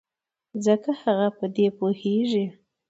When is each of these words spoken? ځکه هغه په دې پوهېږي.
ځکه 0.65 0.91
هغه 1.01 1.27
په 1.37 1.45
دې 1.55 1.67
پوهېږي. 1.77 2.45